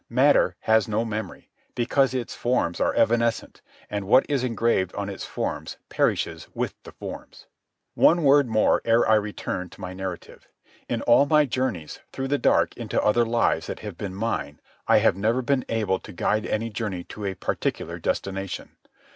Matter 0.09 0.55
has 0.61 0.87
no 0.87 1.05
memory, 1.05 1.51
because 1.75 2.15
its 2.15 2.33
forms 2.33 2.81
are 2.81 2.95
evanescent, 2.95 3.61
and 3.87 4.07
what 4.07 4.25
is 4.27 4.43
engraved 4.43 4.95
on 4.95 5.09
its 5.09 5.25
forms 5.27 5.77
perishes 5.89 6.47
with 6.55 6.73
the 6.81 6.91
forms. 6.91 7.45
One 7.93 8.23
word 8.23 8.47
more 8.47 8.81
ere 8.83 9.07
I 9.07 9.13
return 9.13 9.69
to 9.69 9.79
my 9.79 9.93
narrative. 9.93 10.47
In 10.89 11.03
all 11.03 11.27
my 11.27 11.45
journeys 11.45 11.99
through 12.11 12.29
the 12.29 12.39
dark 12.39 12.75
into 12.75 12.99
other 12.99 13.25
lives 13.27 13.67
that 13.67 13.81
have 13.81 13.95
been 13.95 14.15
mine 14.15 14.59
I 14.87 14.97
have 14.97 15.15
never 15.15 15.43
been 15.43 15.65
able 15.69 15.99
to 15.99 16.11
guide 16.11 16.47
any 16.47 16.71
journey 16.71 17.03
to 17.03 17.25
a 17.25 17.35
particular 17.35 17.99
destination. 17.99 18.71